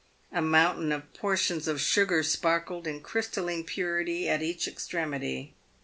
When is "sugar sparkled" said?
1.79-2.87